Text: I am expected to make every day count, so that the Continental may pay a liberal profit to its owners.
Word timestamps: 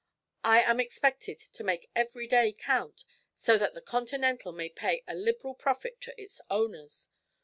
I 0.43 0.63
am 0.63 0.79
expected 0.79 1.37
to 1.37 1.63
make 1.63 1.91
every 1.95 2.25
day 2.25 2.53
count, 2.53 3.05
so 3.35 3.59
that 3.59 3.75
the 3.75 3.83
Continental 3.83 4.51
may 4.51 4.67
pay 4.69 5.03
a 5.07 5.13
liberal 5.13 5.53
profit 5.53 6.01
to 6.01 6.19
its 6.19 6.41
owners. 6.49 7.09